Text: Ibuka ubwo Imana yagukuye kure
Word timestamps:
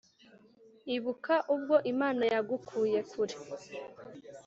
Ibuka 0.95 1.35
ubwo 1.53 1.75
Imana 1.93 2.23
yagukuye 2.33 2.99
kure 3.11 3.35